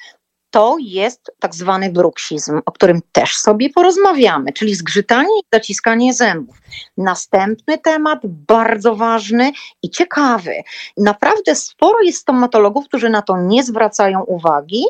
to 0.53 0.75
jest 0.79 1.31
tak 1.39 1.55
zwany 1.55 1.91
bruksizm, 1.91 2.61
o 2.65 2.71
którym 2.71 3.01
też 3.11 3.35
sobie 3.35 3.69
porozmawiamy, 3.69 4.53
czyli 4.53 4.75
zgrzytanie 4.75 5.39
i 5.39 5.43
zaciskanie 5.53 6.13
zębów. 6.13 6.55
Następny 6.97 7.77
temat, 7.77 8.19
bardzo 8.23 8.95
ważny 8.95 9.51
i 9.83 9.89
ciekawy. 9.89 10.53
Naprawdę 10.97 11.55
sporo 11.55 12.01
jest 12.03 12.19
stomatologów, 12.19 12.85
którzy 12.87 13.09
na 13.09 13.21
to 13.21 13.37
nie 13.37 13.63
zwracają 13.63 14.23
uwagi, 14.23 14.83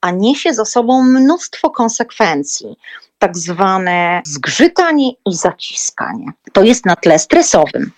a 0.00 0.10
niesie 0.10 0.54
za 0.54 0.64
sobą 0.64 1.02
mnóstwo 1.02 1.70
konsekwencji 1.70 2.76
tak 3.18 3.36
zwane 3.36 4.22
zgrzytanie 4.26 5.10
i 5.10 5.34
zaciskanie. 5.34 6.26
To 6.52 6.62
jest 6.62 6.86
na 6.86 6.96
tle 6.96 7.18
stresowym. 7.18 7.90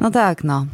No 0.00 0.10
tak, 0.10 0.44
no. 0.44 0.66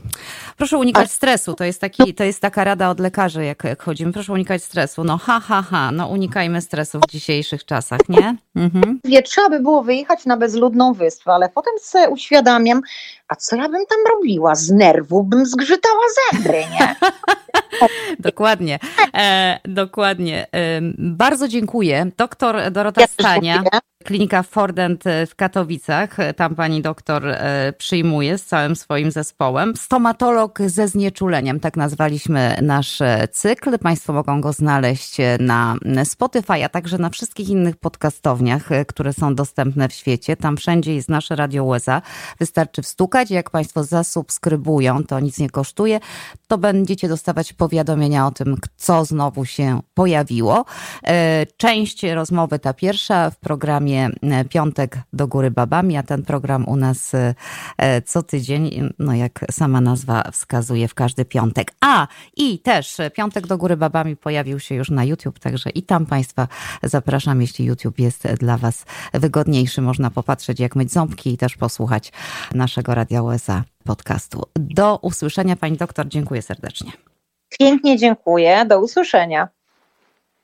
Proszę 0.57 0.79
unikać 0.79 1.11
stresu, 1.11 1.55
to 1.55 1.65
jest, 1.65 1.81
taki, 1.81 2.15
to 2.15 2.25
jest 2.25 2.41
taka 2.41 2.65
rada 2.65 2.91
od 2.91 3.01
lekarzy, 3.01 3.45
jak, 3.45 3.65
jak 3.65 3.83
chodzimy. 3.83 4.13
Proszę 4.13 4.33
unikać 4.33 4.65
stresu. 4.65 5.05
No 5.05 5.19
ha, 5.19 5.41
ha, 5.41 5.63
ha, 5.63 5.91
no 5.93 6.07
unikajmy 6.09 6.61
stresu 6.61 7.01
w 7.01 7.11
dzisiejszych 7.11 7.65
czasach, 7.65 8.01
nie? 8.09 8.37
Mhm. 8.57 9.01
Wie, 9.05 9.23
trzeba 9.23 9.49
by 9.49 9.61
było 9.61 9.83
wyjechać 9.83 10.27
na 10.27 10.37
bezludną 10.37 10.93
wyspę, 10.93 11.33
ale 11.33 11.49
potem 11.49 11.73
sobie 11.81 12.09
uświadamiam, 12.09 12.81
a 13.29 13.37
co 13.37 13.57
ja 13.57 13.69
bym 13.69 13.87
tam 13.87 13.99
robiła? 14.15 14.55
Z 14.55 14.71
nerwu 14.71 15.25
bym 15.25 15.47
zgrzytała 15.47 16.03
zęby, 16.33 16.59
nie? 16.59 16.95
dokładnie, 18.19 18.79
e, 19.15 19.61
dokładnie. 19.65 20.47
E, 20.55 20.81
bardzo 20.99 21.49
dziękuję. 21.49 22.07
Doktor 22.17 22.71
Dorota 22.71 23.01
ja 23.01 23.07
Stania. 23.07 23.63
Klinika 24.05 24.43
Fordent 24.43 25.05
w 25.27 25.35
Katowicach. 25.35 26.17
Tam 26.37 26.55
pani 26.55 26.83
doktor 26.83 27.29
e, 27.29 27.73
przyjmuje 27.79 28.39
z 28.39 28.45
całym 28.45 28.77
swoim 28.77 29.11
zespołem. 29.11 29.77
Stomatolog 29.77 30.59
ze 30.67 30.89
znieczuleniem, 30.89 31.61
tak 31.61 31.77
nazwaliśmy 31.77 32.57
nasz 32.63 33.01
e, 33.01 33.29
cykl. 33.29 33.79
Państwo 33.79 34.13
mogą 34.13 34.41
go 34.41 34.53
znaleźć 34.53 35.17
na 35.41 35.77
Spotify, 36.05 36.65
a 36.65 36.69
także 36.69 36.99
na 36.99 37.11
wszystkich 37.11 37.49
innych 37.49 37.77
podcastowniach, 37.77 38.73
e, 38.73 38.85
które 38.85 39.13
są 39.13 39.35
dostępne 39.35 39.89
w 39.89 39.93
świecie. 39.93 40.37
Tam 40.37 40.57
wszędzie 40.57 40.95
jest 40.95 41.09
nasze 41.09 41.37
Radio 41.37 41.65
USA. 41.65 42.03
Wystarczy 42.39 42.83
wstukać. 42.83 43.31
Jak 43.31 43.51
państwo 43.51 43.85
zasubskrybują, 43.85 45.05
to 45.05 45.21
nic 45.21 45.39
nie 45.39 45.51
kosztuje, 45.51 46.01
to 46.49 46.59
będziecie 46.59 47.09
dostawać 47.09 47.53
powiadomienia 47.61 48.27
o 48.27 48.31
tym, 48.31 48.57
co 48.77 49.05
znowu 49.05 49.45
się 49.45 49.81
pojawiło. 49.95 50.65
Część 51.57 52.03
rozmowy, 52.03 52.59
ta 52.59 52.75
pierwsza 52.75 53.31
w 53.31 53.37
programie 53.37 54.11
e, 54.23 54.45
Piątek 54.45 54.99
do 55.13 55.29
Góry 55.29 55.51
Babami, 55.51 55.97
a 55.97 56.03
ten 56.03 56.23
program 56.23 56.69
u 56.69 56.77
nas 56.77 57.15
e, 57.15 57.35
e, 57.79 58.03
co 58.03 58.23
tydzień, 58.23 58.93
no 58.99 59.15
jak 59.15 59.45
sama 59.51 59.81
nazwa 59.81 60.31
wskazuje, 60.33 60.89
w 60.89 60.95
każdy 60.95 61.25
piątek. 61.25 61.73
A 61.81 62.07
i 62.37 62.59
też 62.59 62.97
Piątek 63.15 63.47
do 63.47 63.59
Góry 63.59 63.77
Babami 63.77 64.17
pojawił 64.17 64.61
się 64.61 64.75
już 64.75 64.91
na 64.91 65.05
YouTube, 65.05 65.39
także 65.39 65.71
i 65.71 65.83
tam 65.83 66.07
Państwa 66.07 66.49
zapraszam, 66.83 67.41
jeśli 67.41 67.65
YouTube 67.65 67.99
jest 67.99 68.29
dla 68.39 68.57
Was 68.57 68.85
wygodniejszy. 69.15 69.83
Można 69.83 70.11
popatrzeć, 70.11 70.61
jak 70.61 70.77
myć 70.77 70.93
ząbki 70.93 71.33
i 71.33 71.37
też 71.37 71.57
posłuchać 71.57 72.13
naszego 72.55 72.95
Radia 72.95 73.23
USA 73.23 73.65
podcastu. 73.85 74.43
Do 74.55 74.97
usłyszenia 74.97 75.57
Pani 75.57 75.77
doktor, 75.77 76.09
dziękuję 76.09 76.43
serdecznie. 76.43 77.10
Pięknie 77.59 77.97
dziękuję, 77.97 78.65
do 78.67 78.81
usłyszenia. 78.81 79.49